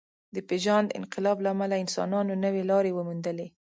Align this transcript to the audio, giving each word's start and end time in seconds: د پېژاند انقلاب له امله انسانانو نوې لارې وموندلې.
د 0.35 0.37
پېژاند 0.49 0.95
انقلاب 0.99 1.37
له 1.43 1.49
امله 1.55 1.75
انسانانو 1.83 2.33
نوې 2.45 2.63
لارې 2.71 2.91
وموندلې. 2.93 3.47